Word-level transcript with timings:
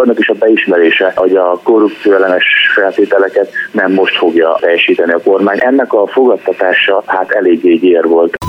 Annak 0.00 0.18
is 0.18 0.28
a 0.28 0.34
beismerése, 0.34 1.12
hogy 1.16 1.36
a 1.36 1.60
korrupció 1.62 2.12
ellenes 2.12 2.44
feltételeket 2.74 3.52
nem 3.72 3.92
most 3.92 4.16
fogja 4.16 4.56
teljesíteni 4.60 5.12
a 5.12 5.20
kormány. 5.24 5.58
Ennek 5.60 5.92
a 5.92 6.06
fogadtatása 6.06 7.02
hát 7.06 7.30
eléggé 7.30 7.74
gyér 7.74 8.04
volt. 8.06 8.39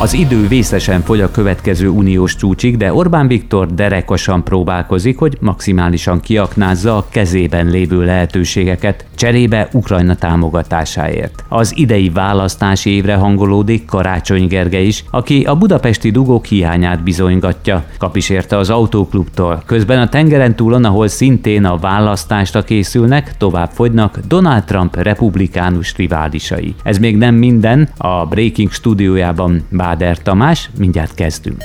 Az 0.00 0.12
idő 0.14 0.48
vészesen 0.48 1.00
fogy 1.00 1.20
a 1.20 1.30
következő 1.30 1.88
uniós 1.88 2.36
csúcsig, 2.36 2.76
de 2.76 2.94
Orbán 2.94 3.26
Viktor 3.26 3.74
derekosan 3.74 4.44
próbálkozik, 4.44 5.18
hogy 5.18 5.36
maximálisan 5.40 6.20
kiaknázza 6.20 6.96
a 6.96 7.06
kezében 7.10 7.66
lévő 7.66 8.04
lehetőségeket 8.04 9.04
cserébe 9.14 9.68
Ukrajna 9.72 10.14
támogatásáért. 10.14 11.44
Az 11.48 11.76
idei 11.76 12.08
választási 12.08 12.90
évre 12.90 13.14
hangolódik 13.14 13.84
Karácsony 13.84 14.46
Gerge 14.46 14.80
is, 14.80 15.04
aki 15.10 15.44
a 15.44 15.56
budapesti 15.56 16.10
dugók 16.10 16.44
hiányát 16.44 17.02
bizonygatja. 17.02 17.84
Kap 17.98 18.16
is 18.16 18.28
érte 18.28 18.56
az 18.56 18.70
autóklubtól. 18.70 19.62
Közben 19.66 19.98
a 20.00 20.08
tengeren 20.08 20.56
túlon, 20.56 20.84
ahol 20.84 21.08
szintén 21.08 21.64
a 21.64 21.76
választásra 21.76 22.62
készülnek, 22.62 23.36
tovább 23.36 23.70
fogynak 23.70 24.18
Donald 24.28 24.64
Trump 24.64 24.96
republikánus 24.96 25.96
riválisai. 25.96 26.74
Ez 26.82 26.98
még 26.98 27.16
nem 27.16 27.34
minden, 27.34 27.88
a 27.96 28.26
Breaking 28.26 28.70
stúdiójában 28.70 29.62
Báder 29.82 30.18
Tamás, 30.18 30.70
mindjárt 30.78 31.14
kezdünk. 31.14 31.62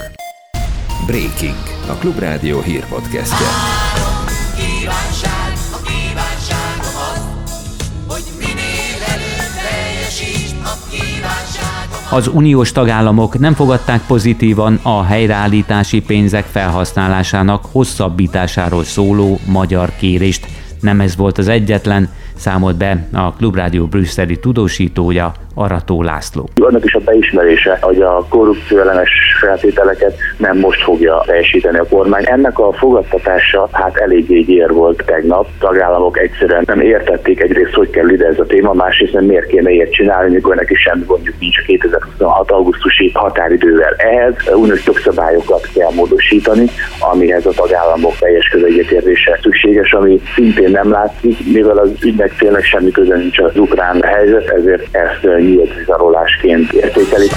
Breaking, 1.06 1.56
a 1.90 1.94
Klubrádió 1.94 2.62
hírpodcastje. 2.62 3.46
Az 12.10 12.28
uniós 12.28 12.72
tagállamok 12.72 13.40
nem 13.40 13.54
fogadták 13.54 14.02
pozitívan 14.08 14.80
a 14.82 15.04
helyreállítási 15.04 16.02
pénzek 16.02 16.46
felhasználásának 16.46 17.66
hosszabbításáról 17.72 18.84
szóló 18.84 19.40
magyar 19.46 19.92
kérést. 19.98 20.48
Nem 20.82 21.02
ez 21.02 21.16
volt 21.16 21.38
az 21.38 21.48
egyetlen, 21.48 22.10
számolt 22.40 22.78
be 22.78 23.08
a 23.14 23.34
Klubrádió 23.34 23.86
brüsszeli 23.86 24.40
tudósítója, 24.40 25.32
Arató 25.54 26.04
László. 26.04 26.50
Annak 26.56 26.84
is 26.84 26.94
a 26.94 27.00
beismerése, 27.00 27.78
hogy 27.82 28.02
a 28.02 28.26
korrupció 28.30 28.80
ellenes 28.80 29.10
feltételeket 29.40 30.16
nem 30.38 30.58
most 30.58 30.82
fogja 30.82 31.24
teljesíteni 31.26 31.78
a 31.78 31.88
kormány. 31.90 32.24
Ennek 32.26 32.60
a 32.60 32.74
fogadtatása 32.74 33.70
hát 33.72 33.96
eléggé 33.96 34.42
gyér 34.42 34.72
volt 34.72 35.04
tegnap. 35.06 35.48
Tagállamok 35.60 36.20
egyszerűen 36.20 36.64
nem 36.66 36.82
értették 36.82 37.42
egyrészt, 37.42 37.74
hogy 37.74 37.90
kell 37.90 38.10
ide 38.10 38.26
ez 38.26 38.40
a 38.40 38.46
téma, 38.46 38.74
másrészt 38.74 39.14
nem 39.14 39.26
miért 39.26 39.48
kéne 39.48 39.72
ilyet 39.72 39.92
csinálni, 39.92 40.34
mikor 40.34 40.56
neki 40.56 40.76
semmi 40.76 41.04
gondjuk 41.06 41.36
nincs 41.40 41.58
a 41.58 41.62
2026. 41.66 42.52
augusztusi 42.52 43.12
határidővel. 43.14 43.94
Ehhez 43.98 44.36
uniós 44.56 44.86
jogszabályokat 44.86 45.57
kell 45.78 45.92
módosítani, 45.94 46.66
amihez 47.00 47.46
a 47.46 47.52
tagállamok 47.52 48.18
teljes 48.20 48.48
közegyetértése 48.48 49.40
szükséges, 49.42 49.92
ami 49.94 50.22
szintén 50.36 50.72
nem 50.72 50.92
látszik, 50.92 51.54
mivel 51.54 51.78
az 51.78 51.90
ügynek 52.02 52.36
tényleg 52.38 52.64
semmi 52.64 52.92
köze 52.92 53.16
nincs 53.16 53.40
az 53.40 53.58
ukrán 53.58 54.02
helyzet, 54.02 54.48
ezért 54.48 54.96
ezt 54.96 55.40
nyílt 55.40 55.76
vizarolásként 55.78 56.74
értékelik. 56.74 57.32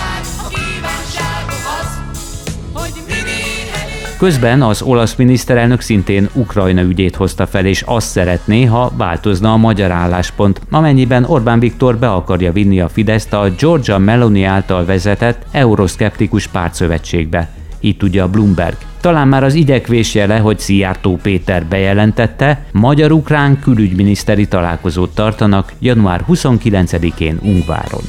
Közben 4.18 4.62
az 4.62 4.82
olasz 4.82 5.16
miniszterelnök 5.16 5.80
szintén 5.80 6.28
Ukrajna 6.34 6.82
ügyét 6.82 7.16
hozta 7.16 7.46
fel, 7.46 7.66
és 7.66 7.82
azt 7.86 8.08
szeretné, 8.08 8.64
ha 8.64 8.92
változna 8.96 9.52
a 9.52 9.56
magyar 9.56 9.90
álláspont, 9.90 10.60
amennyiben 10.70 11.24
Orbán 11.24 11.60
Viktor 11.60 11.96
be 11.96 12.10
akarja 12.10 12.52
vinni 12.52 12.80
a 12.80 12.88
Fideszt 12.88 13.32
a 13.32 13.48
Georgia 13.58 13.98
Meloni 13.98 14.44
által 14.44 14.84
vezetett 14.84 15.42
euroszkeptikus 15.52 16.46
pártszövetségbe. 16.46 17.59
Így 17.80 17.96
tudja 17.96 18.24
a 18.24 18.28
Bloomberg. 18.28 18.76
Talán 19.00 19.28
már 19.28 19.44
az 19.44 19.54
igyekvés 19.54 20.14
jele, 20.14 20.38
hogy 20.38 20.58
Szijjártó 20.58 21.16
Péter 21.22 21.66
bejelentette, 21.66 22.64
magyar-ukrán 22.72 23.60
külügyminiszteri 23.60 24.48
találkozót 24.48 25.14
tartanak 25.14 25.72
január 25.78 26.24
29-én 26.28 27.38
Ungváron. 27.42 28.04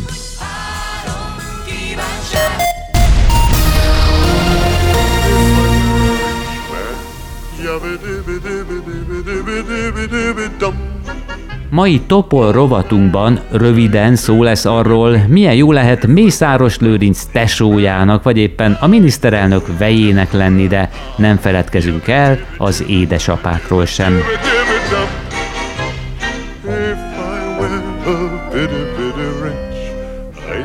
Mai 11.71 12.01
Topol 12.07 12.51
rovatunkban 12.51 13.39
röviden 13.51 14.15
szó 14.15 14.43
lesz 14.43 14.65
arról, 14.65 15.25
milyen 15.27 15.55
jó 15.55 15.71
lehet 15.71 16.07
Mészáros 16.07 16.77
Lőrinc 16.79 17.23
tesójának, 17.23 18.23
vagy 18.23 18.37
éppen 18.37 18.77
a 18.79 18.87
miniszterelnök 18.87 19.77
vejének 19.77 20.31
lenni, 20.31 20.67
de 20.67 20.89
nem 21.15 21.37
feledkezünk 21.37 22.07
el 22.07 22.39
az 22.57 22.83
édesapákról 22.87 23.85
sem. 23.85 24.19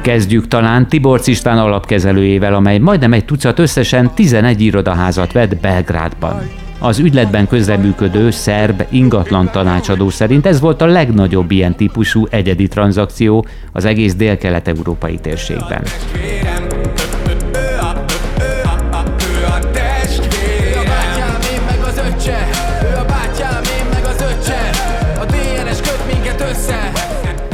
Kezdjük 0.02 0.48
talán 0.48 0.88
Tiborcs 0.88 1.26
István 1.26 1.58
alapkezelőjével, 1.58 2.54
amely 2.54 2.78
majdnem 2.78 3.12
egy 3.12 3.24
tucat 3.24 3.58
összesen 3.58 4.10
11 4.14 4.60
irodaházat 4.60 5.32
vett 5.32 5.56
Belgrádban. 5.56 6.65
Az 6.78 6.98
ügyletben 6.98 7.46
közreműködő 7.46 8.30
szerb 8.30 8.82
ingatlan 8.88 9.50
tanácsadó 9.50 10.10
szerint 10.10 10.46
ez 10.46 10.60
volt 10.60 10.82
a 10.82 10.86
legnagyobb 10.86 11.50
ilyen 11.50 11.74
típusú 11.74 12.26
egyedi 12.30 12.68
tranzakció 12.68 13.46
az 13.72 13.84
egész 13.84 14.14
dél-kelet-európai 14.14 15.18
térségben. 15.18 15.82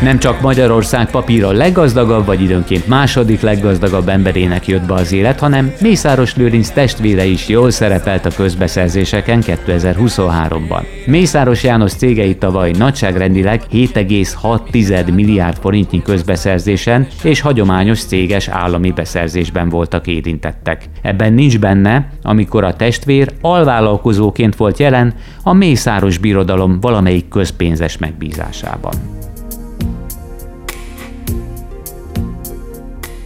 Nem 0.02 0.18
csak 0.18 0.40
Magyarország 0.40 1.10
papíra 1.10 1.50
leggazdagabb, 1.50 2.26
vagy 2.26 2.42
időnként 2.42 2.86
második 2.86 3.40
leggazdagabb 3.40 4.08
emberének 4.08 4.66
jött 4.66 4.86
be 4.86 4.94
az 4.94 5.12
élet, 5.12 5.38
hanem 5.40 5.72
Mészáros 5.80 6.36
Lőrinc 6.36 6.70
testvére 6.70 7.24
is 7.24 7.48
jól 7.48 7.70
szerepelt 7.70 8.26
a 8.26 8.30
közbeszerzéseken 8.36 9.42
2023-ban. 9.46 10.82
Mészáros 11.06 11.62
János 11.62 11.92
cégei 11.92 12.36
tavaly 12.36 12.70
nagyságrendileg 12.70 13.62
7,6 13.72 15.14
milliárd 15.14 15.56
forintnyi 15.56 16.02
közbeszerzésen 16.02 17.06
és 17.22 17.40
hagyományos 17.40 18.04
céges 18.04 18.48
állami 18.48 18.90
beszerzésben 18.90 19.68
voltak 19.68 20.06
érintettek. 20.06 20.84
Ebben 21.02 21.32
nincs 21.32 21.58
benne, 21.58 22.08
amikor 22.22 22.64
a 22.64 22.76
testvér 22.76 23.32
alvállalkozóként 23.40 24.56
volt 24.56 24.78
jelen 24.78 25.14
a 25.42 25.52
Mészáros 25.52 26.18
Birodalom 26.18 26.80
valamelyik 26.80 27.28
közpénzes 27.28 27.98
megbízásában. 27.98 29.21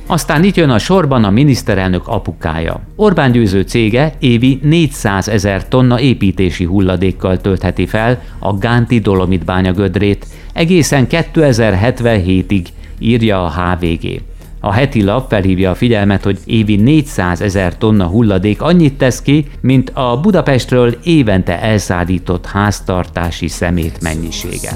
Aztán 0.09 0.45
itt 0.45 0.57
jön 0.57 0.71
a 0.71 0.79
sorban 0.79 1.25
a 1.25 1.31
miniszterelnök 1.31 2.09
apukája. 2.09 2.81
Orbán 2.97 3.33
győző 3.33 3.61
cége 3.61 4.15
évi 4.19 4.59
400 4.63 5.29
ezer 5.29 5.69
tonna 5.69 6.01
építési 6.01 6.65
hulladékkal 6.65 7.41
töltheti 7.41 7.87
fel 7.87 8.23
a 8.39 8.57
Gánti 8.57 8.99
Dolomit 8.99 9.45
bánya 9.45 9.73
gödrét 9.73 10.27
egészen 10.53 11.07
2077-ig, 11.11 12.65
írja 12.99 13.45
a 13.45 13.51
HVG. 13.51 14.23
A 14.61 14.73
heti 14.73 15.03
lap 15.03 15.29
felhívja 15.29 15.71
a 15.71 15.75
figyelmet, 15.75 16.25
hogy 16.25 16.39
évi 16.45 16.77
400 16.77 17.41
ezer 17.41 17.79
tonna 17.79 18.07
hulladék 18.07 18.63
annyit 18.63 18.95
tesz 18.95 19.23
ki, 19.23 19.47
mint 19.61 19.91
a 19.91 20.21
Budapestről 20.21 20.99
évente 21.03 21.61
elszállított 21.61 22.47
háztartási 22.47 23.49
szemét 23.49 24.03
mennyisége. 24.03 24.73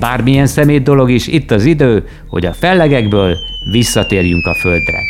Bármilyen 0.00 0.46
szemét 0.46 0.82
dolog 0.82 1.10
is, 1.10 1.26
itt 1.26 1.50
az 1.50 1.64
idő, 1.64 2.04
hogy 2.28 2.46
a 2.46 2.52
fellegekből 2.52 3.36
visszatérjünk 3.70 4.46
a 4.46 4.54
földre. 4.54 5.02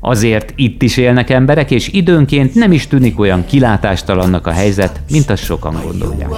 Azért 0.00 0.52
itt 0.56 0.82
is 0.82 0.96
élnek 0.96 1.30
emberek, 1.30 1.70
és 1.70 1.88
időnként 1.88 2.54
nem 2.54 2.72
is 2.72 2.86
tűnik 2.86 3.18
olyan 3.18 3.44
kilátástalannak 3.46 4.46
a 4.46 4.50
helyzet, 4.50 5.00
mint 5.10 5.30
azt 5.30 5.44
sokan 5.44 5.80
gondolják. 5.82 6.30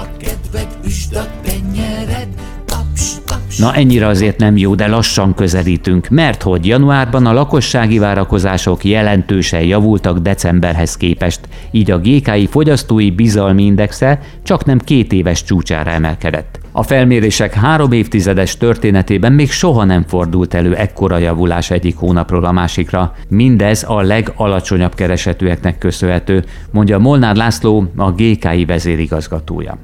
Na 3.58 3.74
ennyire 3.74 4.06
azért 4.06 4.38
nem 4.38 4.56
jó, 4.56 4.74
de 4.74 4.86
lassan 4.86 5.34
közelítünk, 5.34 6.08
mert 6.08 6.42
hogy 6.42 6.66
januárban 6.66 7.26
a 7.26 7.32
lakossági 7.32 7.98
várakozások 7.98 8.84
jelentősen 8.84 9.62
javultak 9.62 10.18
decemberhez 10.18 10.96
képest, 10.96 11.40
így 11.70 11.90
a 11.90 11.98
GKI 11.98 12.46
fogyasztói 12.46 13.10
bizalmi 13.10 13.64
indexe 13.64 14.20
csak 14.42 14.64
nem 14.64 14.78
két 14.78 15.12
éves 15.12 15.44
csúcsára 15.44 15.90
emelkedett. 15.90 16.58
A 16.72 16.82
felmérések 16.82 17.54
három 17.54 17.92
évtizedes 17.92 18.56
történetében 18.56 19.32
még 19.32 19.50
soha 19.50 19.84
nem 19.84 20.04
fordult 20.06 20.54
elő 20.54 20.74
ekkora 20.74 21.18
javulás 21.18 21.70
egyik 21.70 21.96
hónapról 21.96 22.44
a 22.44 22.52
másikra. 22.52 23.14
Mindez 23.28 23.84
a 23.88 24.00
legalacsonyabb 24.00 24.94
keresetűeknek 24.94 25.78
köszönhető, 25.78 26.44
mondja 26.70 26.98
Molnár 26.98 27.36
László, 27.36 27.92
a 27.96 28.12
GKI 28.12 28.64
vezérigazgatója. 28.64 29.78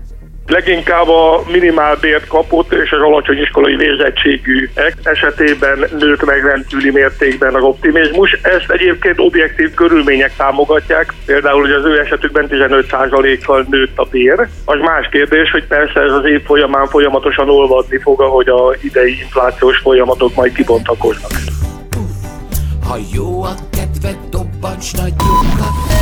Leginkább 0.47 1.09
a 1.09 1.43
minimálbért 1.53 2.27
kapott 2.27 2.73
és 2.73 2.91
az 2.91 3.01
alacsony 3.01 3.39
iskolai 3.39 3.77
végzettségű 3.77 4.71
esetében 5.03 5.79
nőtt 5.99 6.25
meg 6.25 6.45
rendkívüli 6.45 6.91
mértékben 6.91 7.55
az 7.55 7.63
optimizmus. 7.63 8.33
Ezt 8.33 8.71
egyébként 8.71 9.19
objektív 9.19 9.75
körülmények 9.75 10.37
támogatják, 10.37 11.13
például, 11.27 11.61
hogy 11.61 11.71
az 11.71 11.85
ő 11.85 12.01
esetükben 12.01 12.47
15%-kal 12.51 13.67
nőtt 13.71 13.99
a 13.99 14.05
bér. 14.11 14.49
Az 14.65 14.79
más 14.81 15.09
kérdés, 15.11 15.51
hogy 15.51 15.67
persze 15.67 16.01
ez 16.01 16.13
az 16.13 16.25
év 16.25 16.45
folyamán 16.45 16.87
folyamatosan 16.87 17.49
olvadni 17.49 17.99
fog, 17.99 18.21
ahogy 18.21 18.49
a 18.49 18.75
idei 18.83 19.19
inflációs 19.21 19.79
folyamatok 19.79 20.35
majd 20.35 20.53
kibontakoznak. 20.53 21.31
Ha 22.89 22.97
jó 23.15 23.43
a 23.43 23.55
kedved, 23.71 24.19
dobbancs 24.31 24.93
nagyokat. 24.97 25.94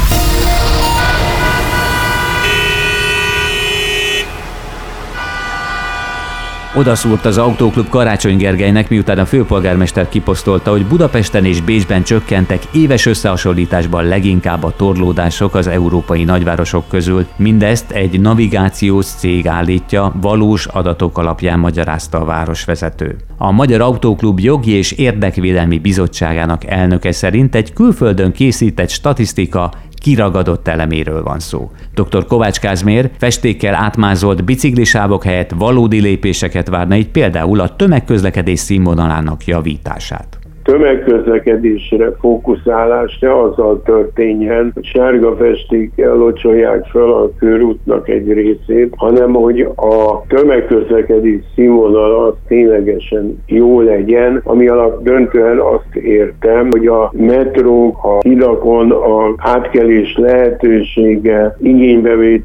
Odaszúrt 6.74 7.24
az 7.24 7.38
autóklub 7.38 7.88
Karácsony 7.88 8.36
Gergelynek, 8.36 8.88
miután 8.88 9.19
a 9.19 9.24
főpolgármester 9.24 10.08
kiposztolta, 10.08 10.70
hogy 10.70 10.86
Budapesten 10.86 11.44
és 11.44 11.60
Bécsben 11.60 12.02
csökkentek 12.02 12.62
éves 12.72 13.06
összehasonlításban 13.06 14.04
leginkább 14.04 14.64
a 14.64 14.72
torlódások 14.76 15.54
az 15.54 15.66
európai 15.66 16.24
nagyvárosok 16.24 16.88
közül. 16.88 17.26
Mindezt 17.36 17.90
egy 17.90 18.20
navigációs 18.20 19.06
cég 19.06 19.46
állítja, 19.46 20.12
valós 20.20 20.66
adatok 20.66 21.19
alapján 21.19 21.58
magyarázta 21.58 22.20
a 22.20 22.24
városvezető. 22.24 23.16
A 23.38 23.50
Magyar 23.50 23.80
Autóklub 23.80 24.40
Jogi 24.40 24.70
és 24.70 24.92
Érdekvédelmi 24.92 25.78
Bizottságának 25.78 26.64
elnöke 26.66 27.12
szerint 27.12 27.54
egy 27.54 27.72
külföldön 27.72 28.32
készített 28.32 28.90
statisztika 28.90 29.72
kiragadott 30.02 30.69
eleméről 30.69 31.22
van 31.22 31.38
szó. 31.38 31.70
Dr. 31.94 32.26
Kovács 32.26 32.58
Kázmér 32.58 33.10
festékkel 33.19 33.75
átmázolt 33.75 34.44
biciklisávok 34.44 35.25
helyett 35.25 35.50
valódi 35.50 36.00
lépéseket 36.00 36.69
várna, 36.69 36.96
így 36.96 37.10
például 37.10 37.60
a 37.60 37.76
tömegközlekedés 37.76 38.60
színvonalának 38.60 39.44
javítását 39.44 40.41
tömegközlekedésre 40.62 42.12
fókuszálás 42.20 43.19
ne 43.19 43.41
azzal 43.41 43.82
történjen, 43.82 44.70
hogy 44.75 44.85
sárga 44.85 45.37
festékkel 45.37 46.14
locsolják 46.14 46.85
fel 46.85 47.11
a 47.11 47.31
körútnak 47.38 48.09
egy 48.09 48.32
részét, 48.32 48.94
hanem 48.97 49.32
hogy 49.32 49.61
a 49.76 50.23
tömegközlekedés 50.29 51.41
színvonal 51.55 52.25
az 52.26 52.35
ténylegesen 52.49 53.43
jó 53.47 53.81
legyen, 53.81 54.41
ami 54.44 54.69
alatt 54.69 55.03
döntően 55.03 55.59
azt 55.59 55.94
értem, 55.94 56.69
hogy 56.70 56.87
a 56.87 57.12
metró, 57.17 57.99
a 58.03 58.29
hidakon 58.29 58.91
a 58.91 59.35
átkelés 59.37 60.17
lehetősége 60.17 61.56
igénybevét 61.61 62.44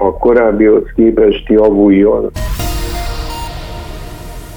a 0.00 0.18
korábbihoz 0.18 0.92
képest 0.94 1.48
javuljon. 1.48 2.30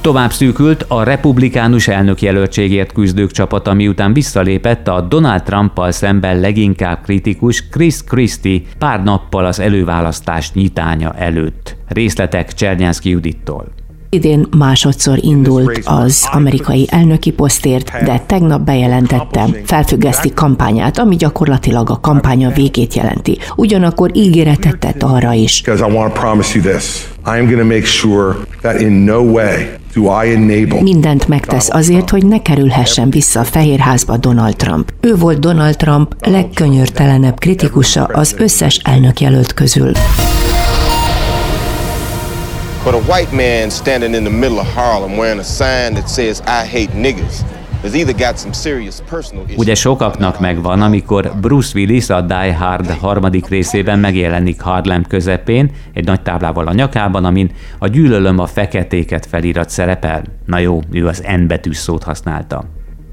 Tovább 0.01 0.31
szűkült 0.31 0.85
a 0.87 1.03
republikánus 1.03 1.87
elnökjelöltségért 1.87 2.91
küzdők 2.91 3.31
csapata, 3.31 3.73
miután 3.73 4.13
visszalépett 4.13 4.87
a 4.87 5.01
Donald 5.01 5.43
Trumpal 5.43 5.91
szemben 5.91 6.39
leginkább 6.39 7.01
kritikus 7.03 7.69
Chris 7.69 8.03
Christie 8.03 8.61
pár 8.77 9.03
nappal 9.03 9.45
az 9.45 9.59
előválasztás 9.59 10.51
nyitánya 10.53 11.13
előtt. 11.13 11.75
Részletek 11.87 12.53
Csernyánszki 12.53 13.09
Judittól. 13.09 13.67
Idén 14.13 14.47
másodszor 14.57 15.17
indult 15.21 15.81
az 15.83 16.29
amerikai 16.31 16.87
elnöki 16.89 17.31
posztért, 17.31 18.03
de 18.03 18.23
tegnap 18.25 18.61
bejelentette, 18.61 19.47
felfüggeszti 19.63 20.33
kampányát, 20.33 20.97
ami 20.97 21.15
gyakorlatilag 21.15 21.89
a 21.89 21.99
kampánya 21.99 22.49
végét 22.49 22.93
jelenti. 22.93 23.37
Ugyanakkor 23.55 24.11
ígéretet 24.13 24.77
tett 24.77 25.03
arra 25.03 25.33
is. 25.33 25.61
Mindent 30.81 31.27
megtesz 31.27 31.69
azért, 31.69 32.09
hogy 32.09 32.25
ne 32.25 32.41
kerülhessen 32.41 33.09
vissza 33.09 33.39
a 33.39 33.43
Fehérházba 33.43 34.17
Donald 34.17 34.55
Trump. 34.55 34.93
Ő 35.01 35.15
volt 35.15 35.39
Donald 35.39 35.75
Trump 35.75 36.15
legkönyörtelenebb 36.19 37.39
kritikusa 37.39 38.03
az 38.03 38.35
összes 38.37 38.79
elnökjelölt 38.83 39.53
közül. 39.53 39.91
But 42.83 42.93
a 42.93 43.11
white 43.11 43.31
man 43.31 43.69
standing 43.69 44.13
in 44.15 44.23
the 44.23 44.33
middle 44.33 44.59
of 44.59 44.73
Harlem 44.73 45.17
wearing 45.17 45.39
a 45.39 45.43
sign 45.43 45.93
that 45.93 46.09
says 46.09 46.39
I 46.39 46.65
hate 46.67 46.93
niggas 46.95 47.43
Ugye 49.57 49.75
sokaknak 49.75 50.39
megvan, 50.39 50.81
amikor 50.81 51.31
Bruce 51.41 51.71
Willis 51.73 52.09
a 52.09 52.21
Die 52.21 52.55
Hard 52.55 52.89
harmadik 52.89 53.47
részében 53.47 53.99
megjelenik 53.99 54.61
Harlem 54.61 55.03
közepén, 55.03 55.71
egy 55.93 56.05
nagy 56.05 56.21
táblával 56.21 56.67
a 56.67 56.73
nyakában, 56.73 57.25
amin 57.25 57.51
a 57.79 57.87
gyűlölöm 57.87 58.39
a 58.39 58.45
feketéket 58.45 59.25
felirat 59.25 59.69
szerepel. 59.69 60.23
Na 60.45 60.57
jó, 60.57 60.79
ő 60.91 61.07
az 61.07 61.23
N 61.37 61.47
betűs 61.47 61.77
szót 61.77 62.03
használta. 62.03 62.63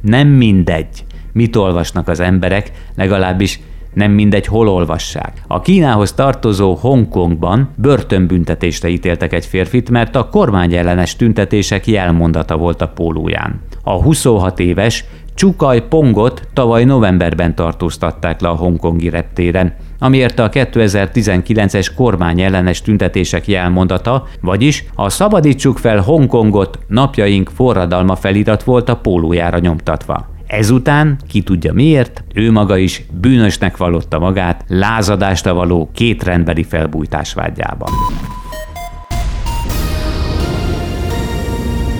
Nem 0.00 0.28
mindegy, 0.28 1.04
mit 1.32 1.56
olvasnak 1.56 2.08
az 2.08 2.20
emberek, 2.20 2.70
legalábbis 2.96 3.60
nem 3.98 4.12
mindegy, 4.12 4.46
hol 4.46 4.68
olvassák. 4.68 5.42
A 5.46 5.60
Kínához 5.60 6.12
tartozó 6.12 6.74
Hongkongban 6.74 7.68
börtönbüntetésre 7.76 8.88
ítéltek 8.88 9.32
egy 9.32 9.46
férfit, 9.46 9.90
mert 9.90 10.16
a 10.16 10.28
kormányellenes 10.28 11.16
tüntetések 11.16 11.86
jelmondata 11.86 12.56
volt 12.56 12.82
a 12.82 12.88
pólóján. 12.88 13.60
A 13.82 14.02
26 14.02 14.60
éves 14.60 15.04
Csukaj 15.34 15.88
Pongot 15.88 16.48
tavaly 16.52 16.84
novemberben 16.84 17.54
tartóztatták 17.54 18.40
le 18.40 18.48
a 18.48 18.54
hongkongi 18.54 19.08
reptéren, 19.08 19.74
amiért 19.98 20.38
a 20.38 20.48
2019-es 20.48 21.88
kormányellenes 21.96 22.82
tüntetések 22.82 23.48
jelmondata, 23.48 24.26
vagyis 24.40 24.84
a 24.94 25.08
Szabadítsuk 25.08 25.78
fel 25.78 26.00
Hongkongot 26.00 26.78
napjaink 26.86 27.50
forradalma 27.54 28.16
felirat 28.16 28.62
volt 28.62 28.88
a 28.88 28.96
pólójára 28.96 29.58
nyomtatva. 29.58 30.37
Ezután, 30.48 31.18
ki 31.28 31.42
tudja 31.42 31.72
miért, 31.72 32.24
ő 32.34 32.50
maga 32.50 32.76
is 32.76 33.02
bűnösnek 33.20 33.76
vallotta 33.76 34.18
magát 34.18 34.64
lázadásta 34.68 35.54
való 35.54 35.90
két 35.94 36.22
rendbeli 36.22 36.62
felbújtás 36.62 37.34
vágyában. 37.34 37.90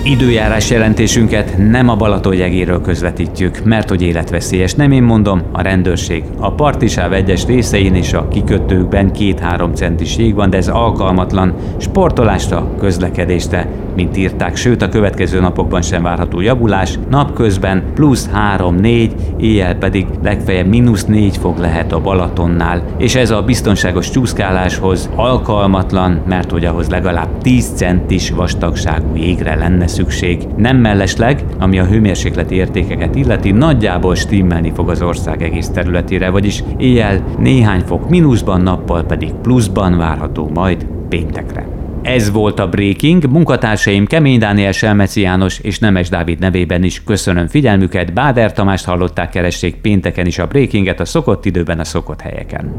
Időjárás 0.03 0.69
jelentésünket 0.69 1.57
nem 1.57 1.89
a 1.89 1.95
Balatonjegéről 1.95 2.81
közvetítjük, 2.81 3.63
mert 3.63 3.89
hogy 3.89 4.01
életveszélyes, 4.01 4.73
nem 4.73 4.91
én 4.91 5.03
mondom, 5.03 5.41
a 5.51 5.61
rendőrség. 5.61 6.23
A 6.37 6.51
partisáv 6.51 7.13
egyes 7.13 7.45
részein 7.45 7.95
és 7.95 8.13
a 8.13 8.27
kikötőkben 8.27 9.11
két-három 9.11 9.73
centis 9.73 10.17
jég 10.17 10.35
van, 10.35 10.49
de 10.49 10.57
ez 10.57 10.67
alkalmatlan 10.67 11.53
sportolásra, 11.77 12.75
közlekedésre, 12.77 13.67
mint 13.95 14.17
írták, 14.17 14.55
sőt 14.55 14.81
a 14.81 14.89
következő 14.89 15.39
napokban 15.39 15.81
sem 15.81 16.03
várható 16.03 16.41
javulás, 16.41 16.99
napközben 17.09 17.83
plusz 17.93 18.29
3-4, 18.57 19.11
éjjel 19.37 19.75
pedig 19.75 20.07
legfeljebb 20.23 20.67
mínusz 20.67 21.05
4 21.05 21.37
fok 21.37 21.57
lehet 21.57 21.91
a 21.91 22.01
Balatonnál, 22.01 22.83
és 22.97 23.15
ez 23.15 23.31
a 23.31 23.41
biztonságos 23.41 24.09
csúszkáláshoz 24.09 25.09
alkalmatlan, 25.15 26.21
mert 26.27 26.51
hogy 26.51 26.65
ahhoz 26.65 26.89
legalább 26.89 27.29
10 27.41 27.71
centis 27.75 28.29
vastagságú 28.29 29.15
jégre 29.15 29.55
lenne 29.55 29.87
szükség. 29.89 30.47
Nem 30.57 30.77
mellesleg, 30.77 31.43
ami 31.59 31.79
a 31.79 31.85
hőmérsékleti 31.85 32.55
értékeket 32.55 33.15
illeti, 33.15 33.51
nagyjából 33.51 34.15
stimmelni 34.15 34.71
fog 34.75 34.89
az 34.89 35.01
ország 35.01 35.43
egész 35.43 35.67
területére, 35.67 36.29
vagyis 36.29 36.63
éjjel 36.77 37.23
néhány 37.37 37.81
fok 37.81 38.09
mínuszban, 38.09 38.61
nappal 38.61 39.03
pedig 39.03 39.31
pluszban 39.41 39.97
várható 39.97 40.49
majd 40.53 40.85
péntekre. 41.09 41.67
Ez 42.01 42.31
volt 42.31 42.59
a 42.59 42.69
Breaking, 42.69 43.29
munkatársaim 43.29 44.05
Kemény 44.05 44.39
Dániel 44.39 44.71
Selmeci 44.71 45.21
János 45.21 45.59
és 45.59 45.79
Nemes 45.79 46.09
Dávid 46.09 46.39
nevében 46.39 46.83
is 46.83 47.03
köszönöm 47.03 47.47
figyelmüket, 47.47 48.13
Báder 48.13 48.53
Tamást 48.53 48.85
hallották, 48.85 49.29
keresték 49.29 49.75
pénteken 49.75 50.25
is 50.25 50.39
a 50.39 50.47
Breakinget 50.47 50.99
a 50.99 51.05
szokott 51.05 51.45
időben 51.45 51.79
a 51.79 51.83
szokott 51.83 52.21
helyeken. 52.21 52.73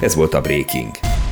Ez 0.00 0.14
volt 0.14 0.34
a 0.34 0.40
Breaking. 0.40 1.07